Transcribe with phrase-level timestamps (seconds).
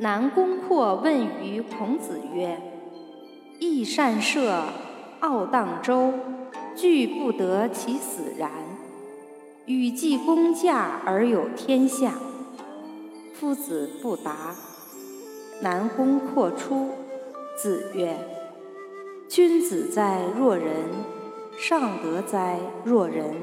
[0.00, 2.60] 南宫括问于孔子曰
[3.58, 4.62] ：“益善射，
[5.18, 6.14] 傲荡周，
[6.76, 8.48] 惧不得其死然。
[9.66, 12.14] 与既公驾而有天下。”
[13.34, 14.54] 夫子不答。
[15.62, 16.90] 南宫括出，
[17.56, 18.16] 子曰
[19.28, 20.84] ：“君子哉若人！
[21.58, 23.34] 尚德哉若人！”